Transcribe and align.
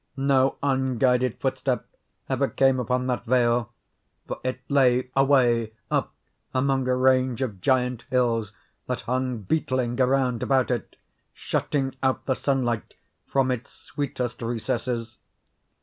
No 0.17 0.57
unguided 0.63 1.39
footstep 1.39 1.85
ever 2.27 2.47
came 2.47 2.79
upon 2.79 3.05
that 3.05 3.23
vale; 3.25 3.71
for 4.27 4.39
it 4.43 4.59
lay 4.67 5.11
away 5.15 5.73
up 5.91 6.15
among 6.55 6.87
a 6.87 6.95
range 6.95 7.43
of 7.43 7.61
giant 7.61 8.07
hills 8.09 8.51
that 8.87 9.01
hung 9.01 9.37
beetling 9.43 10.01
around 10.01 10.41
about 10.41 10.71
it, 10.71 10.95
shutting 11.35 11.95
out 12.01 12.25
the 12.25 12.33
sunlight 12.35 12.95
from 13.27 13.51
its 13.51 13.73
sweetest 13.73 14.41
recesses. 14.41 15.17